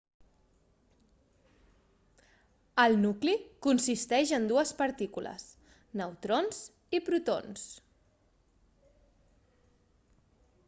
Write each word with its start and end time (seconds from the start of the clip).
el 2.83 2.95
nucli 3.01 3.35
consisteix 3.67 4.31
en 4.37 4.47
dues 4.51 4.71
partícules 4.79 5.43
neutrons 6.01 6.61
i 6.99 7.01
protons 7.11 7.67